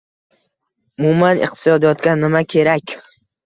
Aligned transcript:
-Umuman, 1.03 1.43
iqtisodiyotga 1.49 2.19
nima 2.25 2.45
kerak? 2.57 3.01